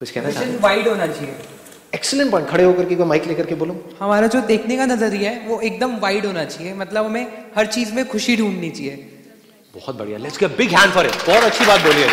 [0.00, 1.34] कुछ कहना vision wide होना चाहिए।
[1.94, 5.48] एक्सीलेंट पॉइंट खड़े होकर के माइक लेकर के बोलो। हमारा जो देखने का नज़रिया है
[5.48, 7.26] वो एकदम वाइड होना चाहिए। मतलब हमें
[7.56, 9.08] हर चीज़ में खुशी ढूंढनी चाहिए।
[9.74, 12.08] बहुत बढ़िया। Let's get big hand for it बहुत अच्छी बात बोली है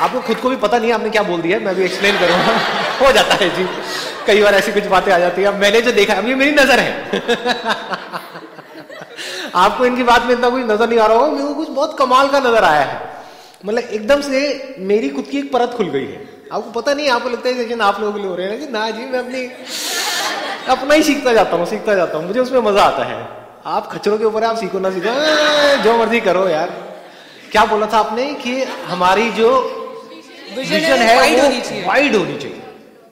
[0.00, 2.58] आपको खुद को भी पता नहीं है आपने क्या बोल दिया मैं भी एक्सप्लेन करूँगा।
[3.02, 3.66] हो जाता है जी।
[4.26, 7.12] कई बार ऐसी कुछ बातें आ जाती है। मैंने जो देखा ये मेरी नज़र है।
[9.54, 11.98] आपको इनकी बात में इतना कुछ नज़र नहीं आ रहा होगा मेरे को कुछ बहुत
[11.98, 13.15] कमाल का नज़र आया है।
[13.64, 14.40] मतलब एकदम से
[14.78, 17.80] मेरी खुद की एक परत खुल गई है। आपको पता नहीं आपको लगता है सेशन
[17.80, 19.44] आप लोगों के लिए हो रहे हैं कि ना जी मैं अपनी
[20.68, 23.16] अपना ही सीखता जाता हूँ सीखता जाता हूँ मुझे उसमें मज़ा आता है।
[23.66, 26.68] आप खच्चरों के ऊपर आप सीखो ना सीखो। जो मर्ज़ी करो यार।
[27.52, 29.50] क्या बोला था आपने कि हमारी जो
[30.56, 32.62] विजन है है वाइड होनी चाहिए। वाइड होनी चाहिए।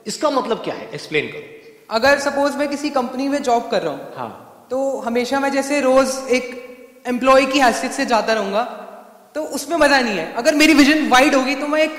[0.07, 0.89] इसका मतलब क्या है?
[0.93, 5.39] एक्सप्लेन करो। अगर सपोज़ मैं किसी कंपनी में जॉब कर रहा हूँ हाँ। तो हमेशा
[5.39, 8.63] मैं जैसे रोज एक एम्प्लॉय की हैसियत से जाता रहूँगा।
[9.35, 11.91] तो उसमें मज़ा नहीं है। अगर मेरी विजन वाइड होगी तो मैं एक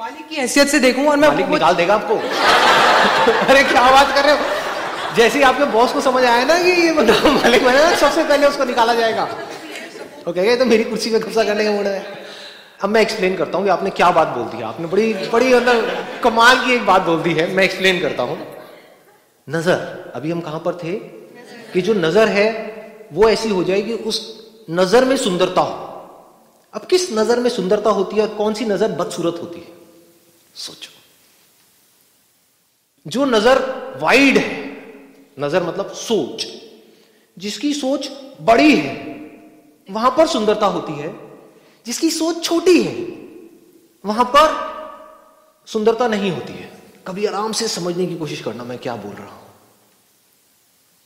[0.00, 2.14] मालिक की हैसियत से देखूँगा और मैं मालिक निकाल देगा आपको।
[3.48, 4.38] अरे क्या बात कर रहे हो?
[5.16, 8.46] जैसे ही आपके बॉस को समझ आया ना कि ये बंदा मालिक बना सबसे पहले
[8.46, 9.28] उसको निकाला जाएगा।
[10.26, 12.04] "ये तो मेरी कुर्सी में कब्जा करने का मूड है।
[12.82, 15.54] अब मैं एक्सप्लेन करता हूँ कि आपने क्या बात बोल दी है। आपने बड़ी बड़ी
[15.54, 18.46] मतलब कमाल की एक बात बोल दी है। मैं एक्सप्लेन करता हूँ।
[19.50, 20.92] नज़र अभी हम कहाँ पर थे?
[21.72, 22.74] कि जो नज़र है
[23.12, 25.91] वो ऐसी हो जाएगी उस नज़र में सुंदरता हो।
[26.74, 29.72] अब किस नज़र में सुंदरता होती है और कौन सी नज़र बदसूरत होती है?
[30.54, 30.90] सोचो।
[33.10, 33.58] जो नज़र
[34.02, 34.72] वाइड है,
[35.40, 36.46] नज़र मतलब सोच,
[37.38, 39.12] जिसकी सोच बड़ी है,
[39.90, 41.32] वहाँ पर सुंदरता होती है।
[41.86, 42.94] जिसकी सोच छोटी है,
[44.06, 44.72] वहाँ पर
[45.66, 46.72] सुंदरता नहीं होती है।
[47.06, 49.42] कभी आराम से समझने की कोशिश करना मैं क्या बोल रहा हूँ।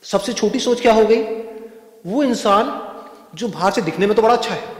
[0.02, 1.22] सबसे छोटी सोच क्या हो गई?
[2.06, 2.92] वो इंसान
[3.34, 4.75] जो बाहर से दिखने में तो बड़ा अच्छा है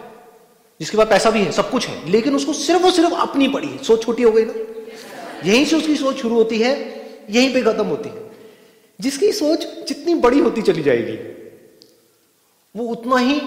[0.81, 3.69] जिसके पास पैसा भी है सब कुछ है लेकिन उसको सिर्फ़ और सिर्फ़ अपनी पड़ी
[3.69, 4.55] है। सोच छोटी हो गई ना।
[5.45, 6.73] यहीं से उसकी सोच शुरू होती है
[7.31, 8.25] यहीं पे खत्म होती है।
[9.01, 11.17] जिसकी सोच जितनी बड़ी होती चली जाएगी
[12.75, 13.41] वो उतना ही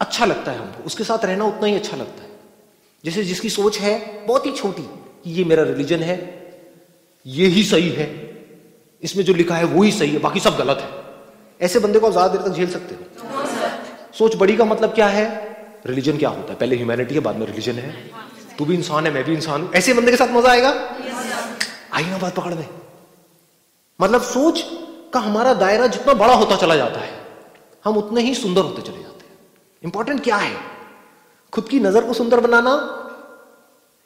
[0.00, 2.28] अच्छा लगता है हमको। उसके साथ रहना उतना ही अच्छा लगता है।
[3.04, 4.82] जैसे जिसकी सोच है बहुत ही छोटी
[5.24, 6.16] कि ये मेरा रिलीजन है
[7.26, 8.08] ये ही सही है
[9.02, 12.06] इसमें जो लिखा है वो ही सही है बाकी सब गलत है। ऐसे बंदे को
[12.06, 13.44] आप ज़्यादा देर तक झेल सकते हो।
[14.18, 15.26] सोच बड़ी का मतलब क्या है?
[15.84, 16.58] रिलीजन क्या होता है?
[16.58, 17.90] पहले ह्यूमैनिटी है, बाद में रिलीजन है।
[18.58, 20.70] तू भी इंसान है, मैं भी इंसान हूँ। ऐसे बंदे के साथ मज़ा आएगा?
[21.92, 22.68] आई ना बात पकड़ में
[24.00, 24.64] मतलब सोच
[25.12, 27.10] का हमारा दायरा जितना बड़ा होता चला जाता है,
[27.84, 29.36] हम उतने ही सुंदर होते चले जाते हैं।
[29.82, 30.54] इंपॉर्टेंट क्या है?
[31.52, 32.72] खुद की नज़र को सुंदर बनाना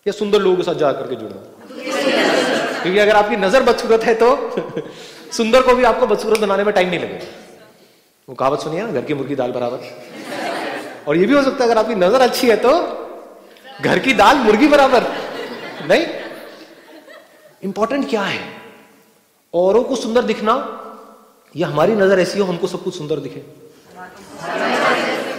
[0.07, 1.41] या सुंदर लोगों के साथ जा करके जुड़ना?
[2.83, 4.29] क्योंकि अगर आपकी नज़र बदसूरत है तो
[5.33, 7.27] सुंदर को भी आपको बदसूरत बनाने में टाइम नहीं लगेगा।
[8.29, 9.79] वो कहावत सुनिए घर की मुर्गी दाल बराबर।
[11.07, 12.73] और ये भी हो सकता है अगर आपकी नज़र अच्छी है तो
[13.83, 15.07] घर की दाल मुर्गी बराबर।
[15.89, 16.07] नहीं?
[17.63, 18.41] इंपॉर्टेंट क्या है?
[19.55, 20.55] औरों को सुंदर दिखना,
[21.55, 23.43] या हमारी नज़र ऐसी हो, हमको सब कुछ सुंदर दिखे?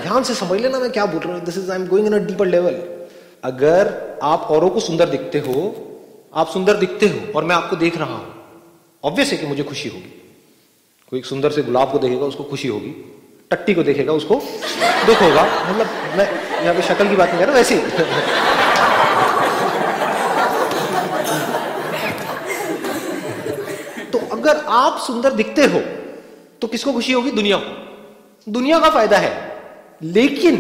[0.02, 2.14] ध्यान से समझ लेना मैं क्या बोल रहा हूँ। This is I am going in
[2.14, 2.82] a deeper level
[3.44, 3.92] अगर
[4.24, 5.56] आप औरों को सुंदर दिखते हो,
[6.34, 8.34] आप सुंदर दिखते हो, और मैं आपको देख रहा हूँ
[9.04, 10.16] ऑब्वियस है कि मुझे खुशी होगी।
[11.12, 12.92] कोई सुंदर से गुलाब को देखेगा, उसको खुशी होगी।
[13.52, 14.36] टट्टी को देखेगा उसको
[15.06, 15.88] दुख होगा। मतलब
[16.18, 16.28] मैं
[16.64, 17.82] यहाँ पे शक्ल की बात नहीं कर रहा वैसे ही।
[24.12, 25.80] तो अगर आप सुंदर दिखते हो
[26.62, 27.32] तो किसको खुशी होगी?
[27.32, 29.32] दुनिया को। दुनिया का फ़ायदा है
[30.02, 30.56] लेकिन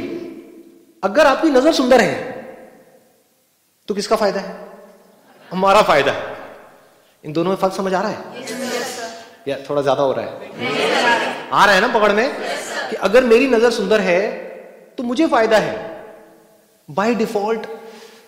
[1.03, 2.15] अगर आपकी नज़र सुंदर है
[3.87, 4.55] तो किसका फ़ायदा है?
[5.51, 6.37] हमारा फ़ायदा है।
[7.23, 8.17] इन दोनों में फ़र्क समझ आ रहा है?
[9.47, 10.31] या थोड़ा ज़्यादा हो रहा है?
[11.51, 12.27] आ रहा है ना पकड़ में?
[12.89, 14.21] कि अगर मेरी नज़र सुंदर है
[14.97, 15.75] तो मुझे फ़ायदा है।
[16.89, 17.67] बाय डिफ़ॉल्ट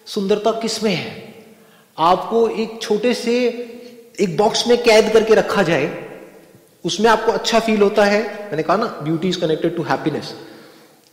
[0.07, 1.33] सुंदरता किसमें है?
[1.97, 3.33] आपको एक छोटे से
[4.19, 5.89] एक बॉक्स में कैद करके रखा जाए,
[6.85, 10.33] उसमें आपको अच्छा फील होता है। मैंने कहा ना beauty is connected to happiness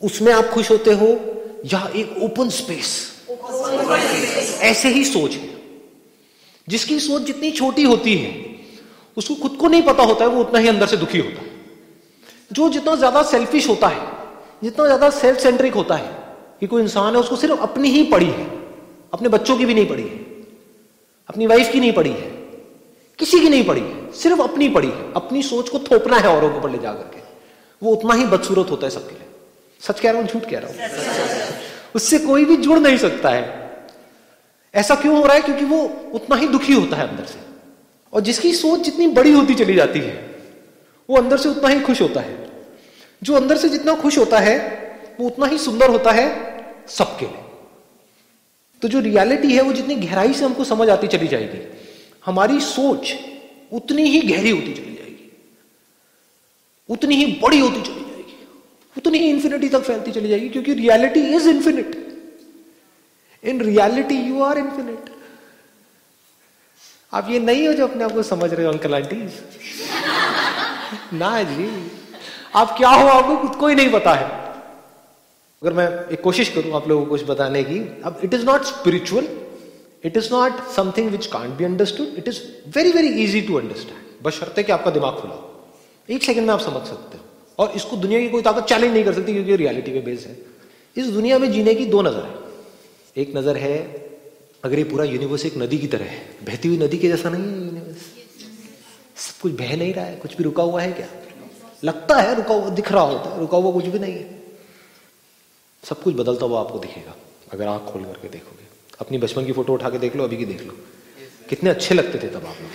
[0.00, 1.08] उसमें आप खुश होते हो,
[1.66, 2.91] या एक ओपन स्पेस
[4.62, 5.48] ऐसे ही सोच है।
[6.69, 8.31] जिसकी सोच जितनी छोटी होती है,
[9.17, 11.48] उसको खुद को नहीं पता होता है, वो उतना ही अंदर से दुखी होता है।
[12.53, 14.06] जो जितना ज़्यादा सेल्फिश होता है,
[14.62, 16.17] जितना ज़्यादा सेल्फ सेंट्रिक होता है,
[16.61, 18.47] कि कोई इंसान है, उसको सिर्फ़ अपनी ही पड़ी है,
[19.12, 20.19] अपने बच्चों की भी नहीं पड़ी है,
[21.29, 22.31] अपनी वाइफ की नहीं पड़ी है,
[23.19, 26.50] किसी की नहीं पड़ी है, सिर्फ़ अपनी पड़ी है, अपनी सोच को थोपना है औरों
[26.50, 27.21] के ऊपर ले जाकर के।
[27.83, 29.27] वो उतना ही बदसूरत होता है सबके लिए।
[29.81, 30.79] सच कह रहा हूँ, झूठ कह रहा हूँ।
[31.95, 33.69] उससे कोई भी जुड़ नहीं सकता है।
[34.75, 35.41] ऐसा क्यों हो रहा है?
[35.41, 37.39] क्योंकि वो उतना ही दुखी होता है अंदर से।
[38.12, 40.27] और जिसकी सोच जितनी बड़ी होती चली जाती है
[41.08, 42.49] वो अंदर से उतना ही खुश होता है।
[43.22, 44.56] जो अंदर से जितना खुश होता है,
[45.20, 46.26] वो उतना ही सुंदर होता है
[46.88, 47.44] सबके लिए।
[48.82, 51.58] तो जो रियलिटी है, वो जितनी गहराई से हमको समझ आती चली जाएगी,
[52.26, 53.14] हमारी सोच
[53.72, 55.32] उतनी ही गहरी होती चली जाएगी।
[56.88, 58.37] उतनी ही बड़ी होती चली जाएगी।
[58.96, 61.96] उतनी ही इंफिनिटी तक फैलती चली जाएगी, क्योंकि reality is infinite
[63.44, 65.11] in reality you are infinite
[67.12, 69.16] आप ये नहीं हो जो अपने आप को समझ रहे हो अंकल आंटी
[71.12, 71.90] ना जी।
[72.55, 74.26] आप क्या हो, आपको खुद को ही नहीं पता है।
[75.62, 78.62] अगर मैं एक कोशिश करूँ आप लोगों को कुछ बताने की, अब it is not
[78.62, 79.29] spiritual
[80.05, 82.40] it is not something which can't be understood it is
[82.76, 85.67] very very easy to understand बस शर्त है कि आपका दिमाग खुला हो।
[86.08, 87.25] एक सेकंड में आप समझ सकते हो।
[87.58, 90.38] और इसको दुनिया की कोई ताकत चैलेंज नहीं कर सकती क्योंकि रियलिटी पे बेस है।
[90.96, 92.35] इस दुनिया में जीने की दो नज़र है।
[93.17, 93.79] एक नज़र है,
[94.64, 97.43] अगर ये पूरा यूनिवर्स एक नदी की तरह है, बहती हुई नदी के जैसा नहीं
[97.43, 98.18] है यूनिवर्स
[99.19, 101.09] सब कुछ बह नहीं रहा है, कुछ भी रुका हुआ है क्या?
[101.85, 104.38] लगता है रुका हुआ, दिख रहा होता है, रुका हुआ कुछ भी नहीं है।
[105.85, 107.15] सब कुछ बदलता हुआ आपको दिखेगा,
[107.53, 108.67] अगर आँख खोल करके देखोगे।
[109.00, 110.73] अपनी बचपन की फ़ोटो उठा के देख लो, अभी की देख लो।
[111.49, 112.70] कितने अच्छे लगते थे तब आप लोग।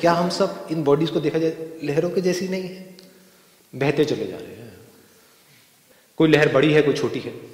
[0.00, 2.96] क्या हम सब इन बॉडीज को देखा जाए, लहरों के जैसी नहीं है?
[3.74, 4.72] बहते चले जा रहे हैं।
[6.16, 7.53] कोई लहर बड़ी है, कोई छोटी है?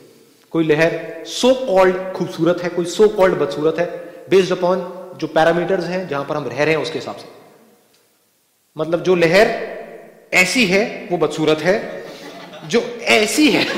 [0.51, 3.87] कोई लहर सो कॉल्ड खूबसूरत है, कोई सो कॉल्ड बदसूरत है
[4.31, 4.81] बेस्ड अपॉन
[5.17, 7.29] जो पैरामीटर्स हैं, जहाँ पर हम रह रहे हैं, उसके हिसाब से।
[8.79, 9.51] मतलब जो लहर
[10.35, 12.05] ऐसी है, वो बदसूरत है,
[12.67, 13.65] जो ऐसी है।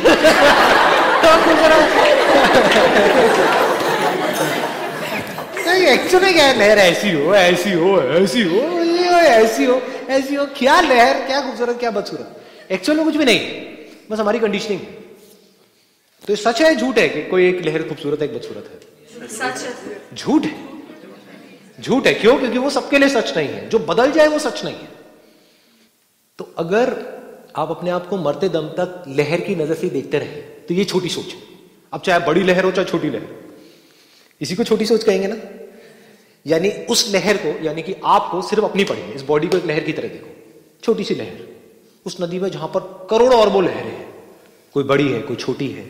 [5.92, 8.60] एक्चुअली क्या है, लहर ऐसी हो ऐसी हो ऐसी हो
[9.18, 13.40] ऐसी हो ऐसी हो, क्या लहर, क्या खूबसूरत, क्या बदसूरत। एक्चुअल में कुछ भी नहीं,
[14.10, 15.01] बस हमारी कंडीशनिंग है
[16.24, 19.28] तो ये सच है झूठ है कि कोई एक लहर खूबसूरत है एक बदसूरत है?
[19.28, 20.70] सच है। झूठ है।
[21.80, 22.38] झूठ है क्यों?
[22.38, 24.88] क्योंकि वो सबके लिए सच नहीं है। जो बदल जाए वो सच नहीं है।
[26.38, 26.90] तो अगर
[27.56, 30.84] आप अपने आप को मरते दम तक लहर की नज़र से देखते रहे तो ये
[30.84, 31.40] छोटी सोच है।
[31.92, 33.40] अब चाहे बड़ी लहर हो चाहे छोटी लहर
[34.40, 35.36] इसी को छोटी सोच कहेंगे ना?
[36.46, 39.66] यानी उस लहर को यानी कि आपको सिर्फ़ अपनी पड़ी है। इस बॉडी को एक
[39.66, 40.30] लहर की तरह देखो।
[40.82, 41.48] छोटी सी लहर।
[42.06, 42.80] उस नदी में जहाँ पर
[43.10, 44.08] करोड़ों और वो लहरें हैं।
[44.74, 45.84] कोई बड़ी है कोई छोटी है।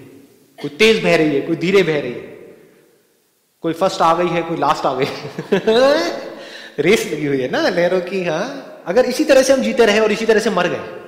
[0.58, 2.30] कोई तेज बह रही है, कोई धीरे बह रही है।
[3.64, 5.06] कोई फ़र्स्ट आ गई है, कोई लास्ट आ गई
[6.78, 10.00] रेस लगी हुई है ना लहरों की हाँ। अगर इसी तरह से हम जीते रहे
[10.00, 11.00] और इसी तरह से मर गए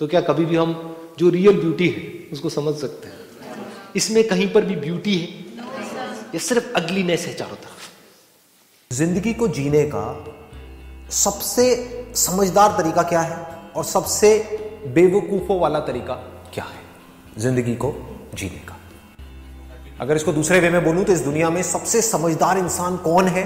[0.00, 0.74] तो क्या कभी भी हम
[1.18, 2.02] जो रियल ब्यूटी है,
[2.32, 3.18] उसको समझ सकते हैं?
[3.96, 5.26] इसमें कहीं पर भी ब्यूटी है?
[6.34, 7.90] ये सिर्फ़ अगलीनेस है चारों तरफ़।
[8.90, 10.04] ज़िंदगी को जीने का
[11.12, 11.64] सबसे
[12.16, 13.36] समझदार तरीका क्या है
[13.76, 14.30] और सबसे
[14.94, 16.14] बेवकूफों वाला तरीका
[16.54, 16.81] क्या है?
[17.38, 17.94] ज़िंदगी को
[18.34, 18.76] जीने का।
[20.00, 23.44] अगर इसको दूसरे वे में बोलूँ तो इस दुनिया में सबसे समझदार इंसान कौन है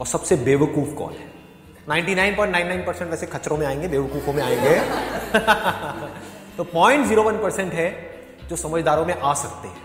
[0.00, 1.32] और सबसे बेवकूफ़ कौन है?
[1.90, 4.78] 99.99 परसेंट वैसे खचरों में आएँगे, बेवकूफों में आएँगे।
[6.56, 7.88] तो 0.01 परसेंट है
[8.48, 9.76] जो समझदारों में आ सकते हैं।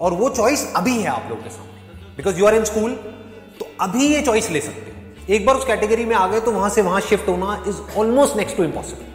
[0.00, 2.94] और वो चॉइस अभी है आप लोगों के सामने। Because you are in school
[3.58, 6.52] तो अभी ये चॉइस ले सकते हो। एक बार उस कैटेगरी में आ गए तो
[6.52, 9.11] वहाँ से वहाँ शिफ्ट होना is almost next to impossible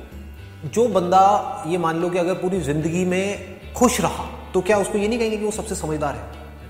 [0.68, 1.24] जो बंदा
[1.68, 5.20] ये मान लो कि अगर पूरी ज़िंदगी में खुश रहा तो क्या उसको ये नहीं
[5.20, 6.22] कहेंगे कि वो सबसे समझदार है?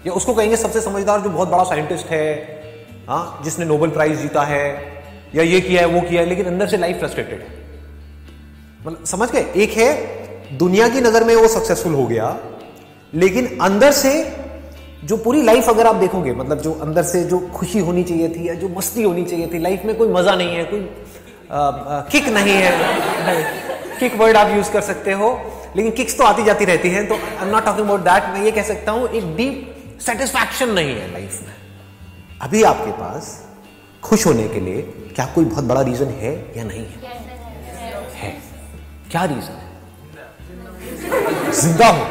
[0.05, 2.25] या उसको कहेंगे सबसे समझदार जो बहुत बड़ा साइंटिस्ट है
[3.07, 4.65] हाँ जिसने नोबेल प्राइज जीता है
[5.35, 7.47] या ये किया है वो किया है लेकिन अंदर से लाइफ फ्रस्ट्रेटेड है।
[8.85, 9.45] मतलब समझ गए?
[9.55, 12.37] एक है दुनिया की नज़र में वो सक्सेसफुल हो गया
[13.13, 14.11] लेकिन अंदर से
[15.04, 18.47] जो पूरी लाइफ अगर आप देखोगे मतलब जो अंदर से जो खुशी होनी चाहिए थी
[18.49, 20.89] या जो मस्ती होनी चाहिए थी लाइफ में कोई मज़ा नहीं है कोई
[21.51, 22.71] आ, आ, किक नहीं है।
[23.99, 25.30] किक वर्ड आप यूज़ कर सकते हो,
[25.75, 28.44] लेकिन किक्स तो आती जाती रहती हैं तो I am not talking about that मैं
[28.44, 31.54] ये कह सकता हूँ, एक डीप सेटिस्फैक्शन नहीं है लाइफ में।
[32.42, 33.31] अभी आपके पास
[34.04, 34.81] खुश होने के लिए
[35.16, 37.16] क्या कोई बहुत बड़ा रीजन है या नहीं है?
[38.16, 38.31] है।
[39.11, 39.66] क्या रीजन है?
[41.54, 42.06] ज़िंदा हो।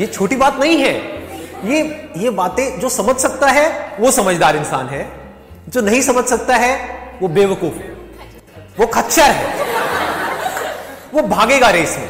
[0.00, 0.94] ये छोटी बात नहीं है।
[1.64, 1.80] ये
[2.16, 5.06] ये बातें जो समझ सकता है, वो समझदार इंसान है।
[5.68, 6.72] जो नहीं समझ सकता है,
[7.20, 7.90] वो बेवकूफ़ है।
[8.78, 9.71] वो खच्चर है।
[11.12, 12.08] वो भागेगा रेस में।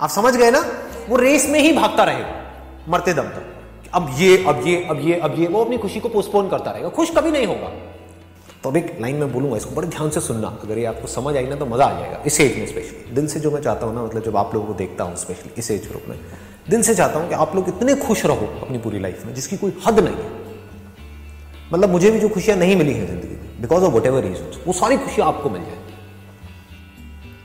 [0.00, 0.64] आप समझ गए ना?
[1.08, 2.42] वो रेस में ही भागता रहेगा।
[2.88, 3.50] मरते दम तक।
[3.94, 6.88] अब ये अब ये अब ये अब ये, वो अपनी खुशी को पोस्टपोन करता रहेगा।
[6.90, 7.68] खुश कभी नहीं होगा।
[8.62, 11.36] तो अब एक लाइन में बोलूँगा इसको बड़े ध्यान से सुनना। अगर ये आपको समझ
[11.36, 13.86] आई ना तो मज़ा आ जाएगा। इस एज में स्पेशली दिल से जो मैं चाहता
[13.86, 16.18] हूँ ना मतलब जब आप लोगों को देखता हूँ स्पेशली इस एज ग्रुप में
[16.70, 19.56] दिल से चाहता हूँ कि आप लोग इतने खुश रहो अपनी पूरी लाइफ में, जिसकी
[19.56, 20.30] कोई हद नहीं है।
[21.72, 24.62] मतलब मुझे भी जो खुशियाँ नहीं मिली हैं ज़िंदगी में because of whatever reason
[24.66, 25.78] वो सारी खुशियाँ आपको मिल जाए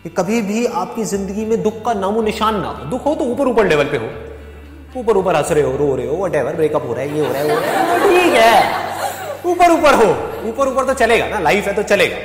[0.03, 3.25] कि कभी भी आपकी ज़िंदगी में दुख का नामो निशान ना हो। दुख हो तो
[3.25, 4.09] ऊपर ऊपर लेवल पे हो।
[4.99, 7.25] ऊपर ऊपर हंस रहे हो, रो रहे हो वट एवर ब्रेकअप हो रहा है, ये
[7.25, 7.55] हो रहा है, वो
[8.09, 8.87] ठीक है।
[9.45, 10.09] ऊपर ऊपर हो।
[10.49, 12.17] ऊपर ऊपर तो चलेगा ना लाइफ है तो चलेगा।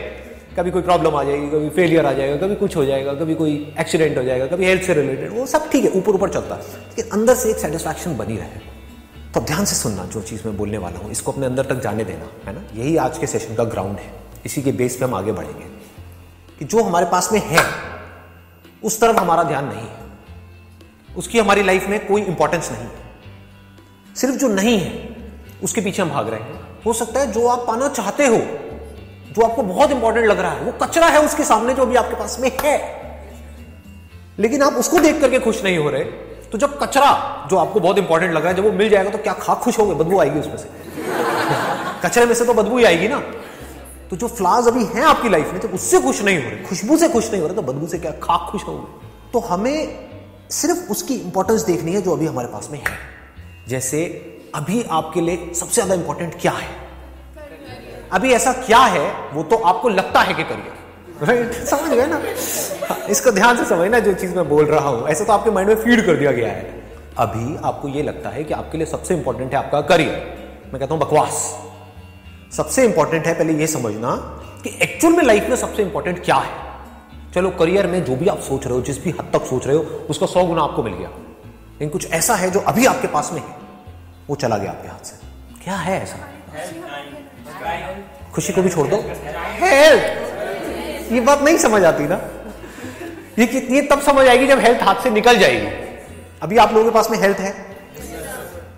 [0.57, 3.75] कभी कोई प्रॉब्लम आ जाएगी, कभी फेलियर आ जाएगा, कभी कुछ हो जाएगा, कभी कोई
[3.81, 6.61] एक्सीडेंट हो जाएगा, कभी हेल्थ से रिलेटेड वो सब ठीक है, ऊपर ऊपर चलता। है
[6.61, 8.73] लेकिन अंदर से एक सेटिस्फैक्शन बनी रहे।
[9.35, 12.05] तो ध्यान से सुनना, जो चीज़ मैं बोलने वाला हूँ, इसको अपने अंदर तक जाने
[12.05, 12.63] देना, है ना?
[12.75, 14.13] यही आज के सेशन का ग्राउंड है।
[14.47, 15.74] इसी के बेस पे हम आगे बढ़ेंगे।
[16.59, 17.65] कि जो हमारे पास में है,
[18.85, 19.97] उस तरफ़ हमारा ध्यान नहीं है।
[21.17, 22.91] उसकी हमारी लाइफ में कोई इंपॉर्टेंस नहीं है।
[24.17, 25.17] सिर्फ़ जो नहीं है,
[25.63, 28.37] उसके पीछे हम भाग रहे हैं। हो सकता है जो आप पाना चाहते हो,
[29.33, 32.17] जो आपको बहुत इंपॉर्टेंट लग रहा है, वो कचरा है उसके सामने जो अभी आपके
[32.17, 33.05] पास में है।
[34.39, 36.05] लेकिन आप उसको देख करके खुश नहीं हो रहे
[36.45, 39.19] तो जब कचरा जो आपको बहुत इंपॉर्टेंट लग रहा है, जब वो मिल जाएगा तो
[39.19, 40.69] क्या खा खुश हो गए बदबू आएगी उसमें से।
[42.03, 43.23] कचरे में से तो बदबू ही आएगी ना।
[44.11, 46.97] तो जो फ्लावर्स अभी हैं आपकी लाइफ में जब उससे खुश नहीं हो रहे, खुशबू
[46.97, 50.09] से खुश नहीं हो रहे तो बदबू से क्या खा खुश होंगे तो हमें
[50.51, 52.97] सिर्फ़ उसकी इंपॉर्टेंस देखनी है जो अभी हमारे पास में है।
[53.69, 54.05] जैसे,
[54.55, 56.69] अभी आपके लिए सबसे ज़्यादा इंपॉर्टेंट क्या है?
[58.13, 62.21] अभी ऐसा क्या है, वो तो आपको लगता है कि करियर। राइट समझ गए ना?
[63.09, 65.77] इसको ध्यान से समझना जो चीज़ मैं बोल रहा हूँ। ऐसे तो आपके माइंड में
[65.77, 66.83] फ़ीड कर दिया गया है।
[67.19, 70.95] अभी आपको ये लगता है कि आपके लिए सबसे इंपॉर्टेंट है आपका करियर। मैं कहता
[70.95, 71.64] हूँ बकवास।
[72.53, 74.17] सबसे इंपॉर्टेंट है पहले ये समझना
[74.65, 76.65] कि एक्चुअल में लाइफ में सबसे इंपॉर्टेंट क्या है।
[77.35, 79.77] चलो करियर में जो भी आप सोच रहे हो, जिस भी हद तक सोच रहे
[79.77, 83.31] हो, उसका सौ गुना आपको मिल गया। लेकिन कुछ ऐसा है जो अभी आपके पास
[83.33, 83.57] में है।
[84.31, 85.17] वो चला गया आपके हाथ से।
[85.65, 86.17] क्या है ऐसा?
[88.35, 88.97] खुशी को भी छोड़ दो।
[89.37, 92.21] हेल्थ ये बात नहीं समझ आती ना।
[93.39, 95.67] ये ये तब समझ आएगी जब हेल्थ हाथ से निकल जाएगी।
[96.43, 97.77] अभी आप लोगों के पास में हेल्थ है?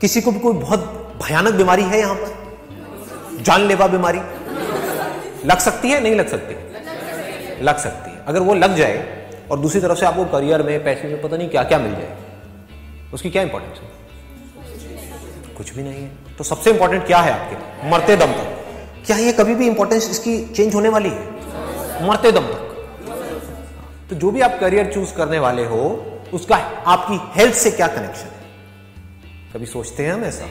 [0.01, 0.81] किसी को भी कोई बहुत
[1.25, 2.46] भयानक बीमारी है यहाँ पर?
[3.47, 4.21] जानलेवा बीमारी।
[5.47, 6.55] लग सकती है, नहीं लग सकती?
[7.65, 8.97] लग सकती है। अगर वो लग जाए
[9.51, 12.17] और दूसरी तरफ़ से आपको करियर में पैसे में पता नहीं क्या क्या मिल जाए,
[13.15, 13.95] उसकी क्या इंपॉर्टेंस है?
[15.57, 17.91] कुछ भी नहीं है। तो सबसे इंपॉर्टेंट क्या है आपके?
[17.91, 22.07] मरते दम तक। क्या ये कभी भी इंपॉर्टेंस इसकी चेंज होने वाली है?
[22.09, 22.63] मरते दम तक।
[24.11, 25.83] तो जो भी आप करियर चूज़ करने वाले हो,
[26.35, 28.45] उसका आपकी हेल्थ से क्या कनेक्शन है?
[29.55, 30.47] कभी सोचते हैं हम ऐसा?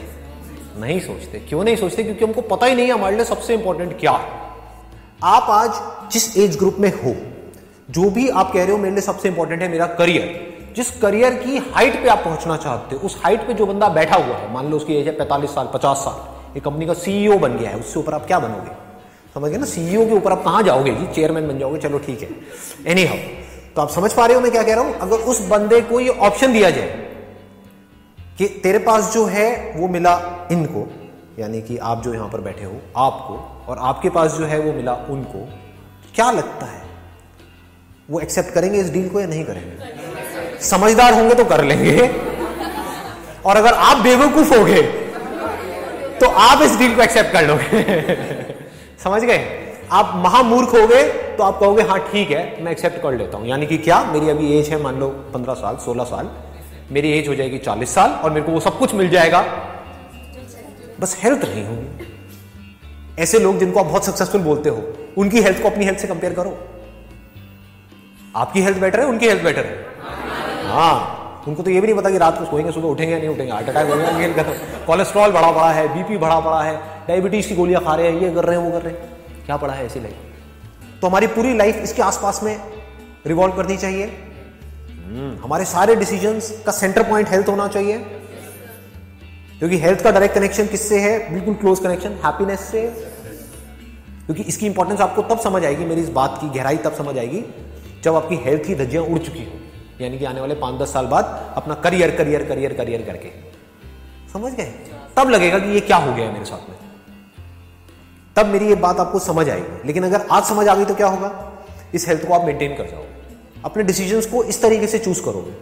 [0.78, 2.02] नहीं सोचते। क्यों नहीं सोचते?
[2.02, 4.44] क्योंकि हमको पता ही नहीं है हमारे लिए सबसे इंपॉर्टेंट क्या। है
[5.24, 7.14] आप आज जिस एज ग्रुप में हो,
[7.90, 10.44] जो भी आप कह रहे हो मेरे लिए सबसे इंपॉर्टेंट है मेरा करियर
[10.76, 14.16] जिस करियर की हाइट पे आप पहुँचना चाहते हो, उस हाइट पे जो बंदा बैठा
[14.16, 17.38] हुआ है, मान लो उसकी एज है पैंतालीस साल, पचास साल एक कंपनी का सीईओ
[17.38, 18.70] बन गया है, उससे ऊपर आप क्या बनोगे?
[19.34, 19.66] समझ गए ना?
[19.66, 20.94] सीईओ के ऊपर आप कहाँ जाओगे?
[20.94, 22.28] जी चेयरमैन बन जाओगे, चलो ठीक है।
[22.86, 23.16] एनी हाउ
[23.76, 24.94] तो आप समझ पा रहे हो मैं क्या कह रहा हूँ?
[24.96, 27.05] अगर उस बंदे को ये ऑप्शन दिया जाए
[28.38, 30.14] कि तेरे पास जो है, वो मिला
[30.52, 30.86] इनको,
[31.38, 33.34] यानी कि आप जो यहाँ पर बैठे हो, आपको,
[33.68, 35.46] और आपके पास जो है, वो मिला उनको।
[36.14, 36.82] क्या लगता है?
[38.08, 40.58] वो एक्सेप्ट करेंगे इस डील को या नहीं करेंगे?
[40.62, 42.08] समझदार होंगे तो कर लेंगे।
[43.44, 44.82] और अगर आप बेवकूफ़ हो गए
[46.20, 48.16] तो आप इस डील को एक्सेप्ट कर लोगे।
[49.04, 49.38] समझ गए?
[49.92, 51.02] आप महामूर्ख हो गए
[51.36, 54.02] तो आप कहोगे हाँ ठीक है, मैं एक्सेप्ट कर लेता हूँ। यानी कि क्या?
[54.04, 56.30] मेरी अभी एज है, मान लो, पंद्रह साल, सोलह साल।
[56.92, 59.40] मेरी एज हो जाएगी चालीस साल और मेरे को वो सब कुछ मिल जाएगा।
[61.00, 64.82] बस हेल्थ नहीं होगी। ऐसे लोग जिनको आप बहुत सक्सेसफुल बोलते हो,
[65.18, 66.58] उनकी हेल्थ को अपनी हेल्थ से कंपेयर करो।
[68.36, 69.84] आपकी हेल्थ बेटर है, उनकी हेल्थ बेटर है।
[70.68, 73.28] हाँ उनको तो ये भी नहीं पता कि रात को सोएँगे, सुबह उठेंगे या नहीं
[73.28, 74.42] उठेंगे हार्ट अटैक होगा
[74.86, 76.76] कोलेस्ट्रॉल बढ़ा पड़ा है बीपी बढ़ा पड़ा है
[77.08, 79.56] डायबिटीज़ की गोलियाँ खा रहे हैं, ये कर रहे हैं, वो कर रहे हैं। क्या
[79.56, 82.56] पड़ा है ऐसी लाइफ तो हमारी पूरी लाइफ इसके आसपास में
[83.26, 84.06] रिवॉल्व करनी चाहिए।
[85.44, 87.98] हमारे सारे डिसीज़न का सेंटर पॉइंट हेल्थ होना चाहिए।
[89.58, 91.34] क्योंकि हेल्थ का डायरेक्ट कनेक्शन किससे है?
[91.34, 92.86] बिल्कुल क्लोज कनेक्शन हैप्पीनेस से।
[94.26, 97.44] क्योंकि इसकी इंपॉर्टेंस आपको तब समझ आएगी, मेरी इस बात की गहराई तब समझ आएगी,
[98.04, 99.52] जब आपकी हेल्थ की धज्जियाँ उड़ चुकी हो।
[100.00, 103.28] यानी कि आने वाले पाँच दस साल बाद अपना करियर करियर करियर करियर करके।
[104.32, 104.72] समझ गए?
[105.16, 106.76] तब लगेगा कि ये क्या हो गया है मेरे साथ में।
[108.36, 111.06] तब मेरी ये बात आपको समझ आएगी। लेकिन अगर आज समझ आ गई तो क्या
[111.06, 111.52] होगा?
[111.94, 113.02] इस हेल्थ को आप मेंटेन कर जाओ
[113.64, 115.52] अपने डिसीजंस को इस तरीके से चूज़ करोगे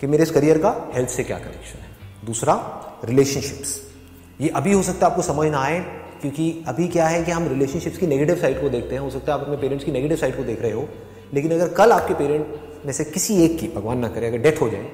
[0.00, 2.54] कि मेरे इस करियर का हेल्थ से क्या कनेक्शन है। दूसरा
[3.04, 3.80] रिलेशनशिप्स
[4.40, 5.78] ये अभी हो सकता है आपको समझ ना आए,
[6.20, 9.32] क्योंकि अभी क्या है कि हम रिलेशनशिप्स की नेगेटिव साइड को देखते हैं। हो सकता
[9.32, 10.88] है आप अपने पेरेंट्स की नेगेटिव साइड को देख रहे हो,
[11.34, 14.60] लेकिन अगर कल आपके पेरेंट में से किसी एक की, भगवान ना करे, अगर डेथ
[14.60, 14.86] हो जाए,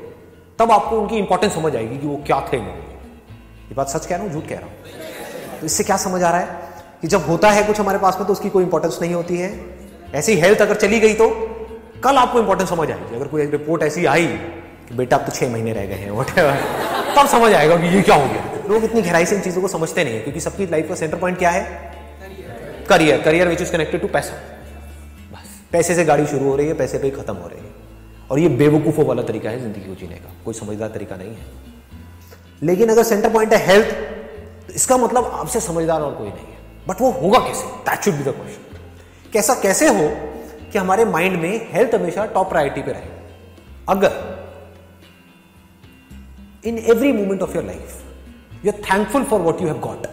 [0.58, 4.24] तब आपको उनकी इंपॉर्टेंस समझ आएगी कि वो क्या थे ये बात सच कह रहा
[4.24, 5.60] हूँ, झूठ कह रहा हूँ?
[5.60, 6.70] तो इससे क्या समझ आ रहा है
[7.00, 9.50] कि जब होता है कुछ हमारे पास में तो उसकी कोई इंपॉर्टेंस नहीं होती है।
[10.14, 11.28] ऐसी हेल्थ अगर चली गई तो
[12.04, 14.26] कल आपको इंपॉर्टेंस समझ आएगी। अगर कोई रिपोर्ट ऐसी आई
[14.88, 16.30] कि बेटा आप तो छह महीने रह गए हैं वट
[17.16, 19.68] तब समझ आएगा कि ये क्या हो गया। लोग इतनी गहराई से इन चीज़ों को
[19.68, 21.62] समझते नहीं है, क्योंकि सबकी लाइफ का सेंटर पॉइंट क्या है?
[22.88, 24.34] Career career which is connected to पैसा।
[25.32, 27.70] बस। पैसे से गाड़ी शुरू हो रही है, पैसे पे ही खत्म हो रही है।
[28.30, 31.46] और ये बेवकूफों वाला तरीका है ज़िंदगी को जीने का। कोई समझदार तरीका नहीं है।
[32.62, 33.94] लेकिन अगर सेंटर पॉइंट है हेल्थ
[34.66, 37.64] तो इसका मतलब आपसे समझदार और कोई नहीं है। बट वो होगा कैसे?
[37.86, 40.10] That should be the question कैसा, कैसे हो?
[40.72, 43.08] कि हमारे माइंड में हेल्थ हमेशा टॉप प्रायोरिटी पे रहे।
[43.88, 44.12] अगर
[46.64, 48.02] in every moment of your life
[48.64, 50.06] you are thankful for what you have got.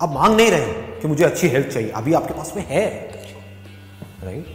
[0.00, 2.86] अब मांग नहीं रहे कि मुझे अच्छी हेल्थ चाहिए, अभी आपके पास में है।
[4.24, 4.46] Right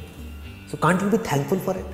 [0.71, 1.85] so can't you be thankful for it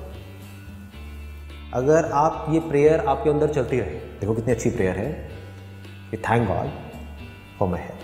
[1.74, 5.10] अगर आप ये प्रेयर आपके अंदर चलती रहे, देखो कितनी अच्छी प्रेयर है।
[6.10, 6.70] कि thank God
[7.58, 7.95] for my health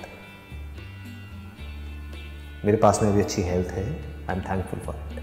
[2.65, 3.85] मेरे पास में भी अच्छी हेल्थ है।
[4.31, 5.19] I am thankful for it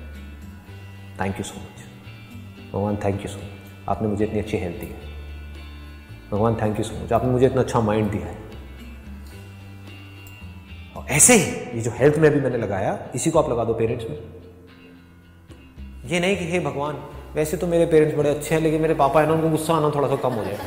[1.21, 1.83] thank you so much
[2.73, 5.09] भगवान थैंक यू सो मच आपने मुझे इतनी अच्छी हेल्थ दी है।
[6.31, 8.37] भगवान थैंक यू सो मच आपने मुझे इतना अच्छा माइंड दिया है।
[10.95, 13.73] और ऐसे ही ये जो हेल्थ में भी मैंने लगाया, इसी को आप लगा दो
[13.73, 14.19] पेरेंट्स में।
[16.05, 16.95] ये नहीं कि, हे भगवान,
[17.33, 19.89] वैसे तो मेरे पेरेंट्स बड़े अच्छे हैं, लेकिन मेरे पापा है ना, उनको गुस्सा आना
[19.89, 20.59] थोड़ा सा कम हो जाए।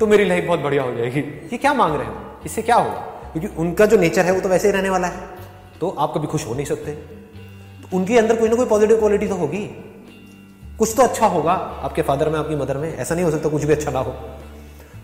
[0.00, 2.42] तो मेरी लाइफ बहुत बढ़िया हो जाएगी। ये क्या मांग रहे हैं?
[2.44, 3.13] इससे क्या होगा?
[3.34, 5.28] क्योंकि उनका जो नेचर है वो तो वैसे ही रहने वाला है।
[5.80, 6.92] तो आप कभी खुश हो नहीं सकते।
[7.82, 9.64] तो उनके अंदर कोई ना कोई पॉजिटिव क्वालिटी तो होगी।
[10.78, 13.64] कुछ तो अच्छा होगा आपके फादर में, आपकी मदर में। ऐसा नहीं हो सकता कुछ
[13.64, 14.14] भी अच्छा ना हो।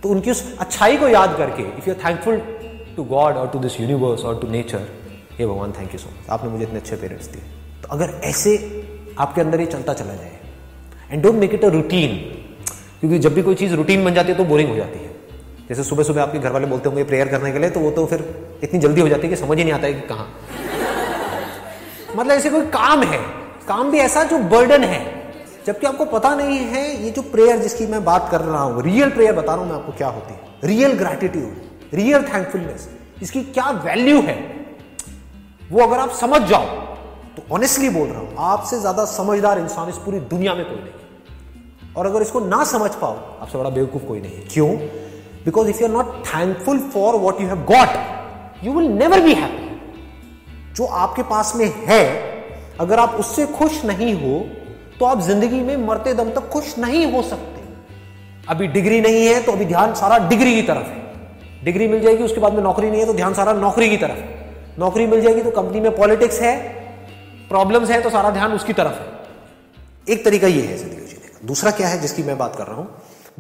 [0.03, 2.39] तो उनकी उस अच्छाई को याद करके if you are thankful
[2.97, 4.87] to God और टू दिस यूनिवर्स और टू नेचर
[5.39, 7.43] हे भगवान थैंक यू सो मच आपने मुझे इतने अच्छे पेरेंट्स दिए।
[7.83, 8.57] तो अगर ऐसे
[9.19, 10.39] आपके अंदर ये चलता चला जाए
[11.11, 12.17] and don't make it a routine
[13.01, 15.10] क्योंकि जब भी कोई चीज़ रूटीन बन जाती है तो बोरिंग हो जाती है।
[15.71, 18.05] जैसे सुबह सुबह आपके घर वाले बोलते होंगे प्रेयर करने के लिए तो वो तो
[18.07, 18.23] फिर
[18.63, 20.27] इतनी जल्दी हो जाती है कि समझ ही नहीं आता है कि कहाँ।
[22.17, 23.19] मतलब ऐसे कोई काम है,
[23.69, 25.01] काम भी ऐसा जो बर्डन है,
[25.67, 29.11] जबकि आपको पता नहीं है ये जो प्रेयर जिसकी मैं बात कर रहा हूँ रियल
[29.11, 32.89] प्रेयर बता रहा हूँ मैं आपको क्या होती है। रियल ग्रेटिट्यूड रियल थैंकफुलनेस
[33.23, 34.37] इसकी क्या वैल्यू है?
[35.71, 36.65] वो अगर आप समझ जाओ
[37.37, 41.95] तो ऑनेस्टली बोल रहा हूँ, आपसे ज़्यादा समझदार इंसान इस पूरी दुनिया में कोई नहीं
[41.97, 44.69] और अगर इसको ना समझ पाओ, आपसे बड़ा बेवकूफ़ कोई नहीं क्यों?
[45.45, 49.35] Because if you are not thankful for what you have got you will never be
[49.35, 49.69] happy
[50.77, 52.05] जो आपके पास में है,
[52.81, 54.39] अगर आप उससे खुश नहीं हो
[54.99, 57.61] तो आप ज़िंदगी में मरते दम तक खुश नहीं हो सकते।
[58.49, 62.23] अभी डिग्री नहीं है तो अभी ध्यान सारा डिग्री की तरफ़ है। डिग्री मिल जाएगी,
[62.25, 65.21] उसके बाद में नौकरी नहीं है तो ध्यान सारा नौकरी की तरफ़ है। नौकरी मिल
[65.21, 66.57] जाएगी तो कंपनी में पॉलिटिक्स है,
[67.49, 71.47] प्रॉब्लम्स है तो सारा ध्यान उसकी तरफ़ है। एक तरीका यह है ज़िंदगी जीने का।
[71.47, 72.89] दूसरा क्या है जिसकी मैं बात कर रहा हूँ?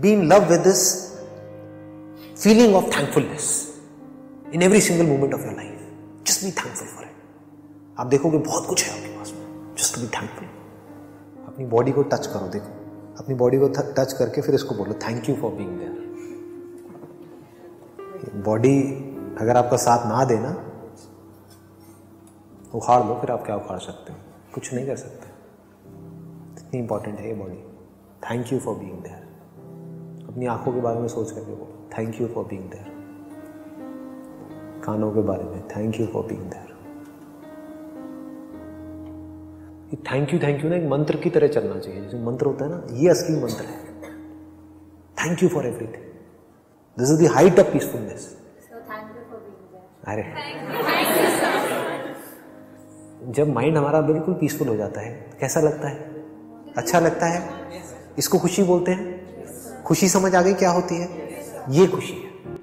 [0.00, 0.82] Be in love with this
[2.42, 3.46] feeling of thankfulness
[4.54, 8.66] in every single moment of your life just be thankful for it आप देखोगे बहुत
[8.66, 10.46] कुछ है आपके पास में। जस्ट बी थैंकफुल
[11.46, 12.70] अपनी बॉडी को टच करो, देखो।
[13.18, 15.98] अपनी बॉडी को टच करके फिर इसको बोलो thank you for being there
[18.44, 18.76] body
[19.40, 20.50] अगर आपका साथ ना देना
[22.74, 24.18] उखाड़ लो, फिर आप क्या उखाड़ सकते हो?
[24.54, 25.28] कुछ नहीं कर सकते।
[26.60, 27.62] इतनी इंपॉर्टेंट है ये body
[28.24, 29.29] thank you for being there
[30.30, 32.98] अपनी आँखों के बारे में सोच करके बोलो। Thank you for being there
[34.84, 36.68] कानों के बारे में thank you for being there
[40.10, 42.70] thank you thank you ना एक मंत्र की तरह चलना चाहिए। जैसे मंत्र होता है
[42.70, 43.78] ना ये असली मंत्र है।
[45.18, 46.04] Thank you for everything
[46.96, 48.36] this is the height of peacefulness
[50.08, 50.22] अरे।
[53.32, 55.98] जब माइंड हमारा बिल्कुल पीसफुल हो जाता है कैसा लगता है?
[56.78, 57.40] अच्छा लगता है?
[58.18, 59.09] इसको खुशी बोलते हैं?
[59.90, 61.08] खुशी समझ आ गई क्या होती है?
[61.68, 62.29] ये खुशी है।